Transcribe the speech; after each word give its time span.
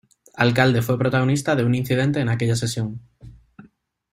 Alcalde 0.33 0.81
fue 0.81 0.97
protagonista 0.97 1.55
de 1.55 1.63
un 1.63 1.75
incidente 1.75 2.21
en 2.21 2.29
aquella 2.29 2.55
sesión. 2.55 3.01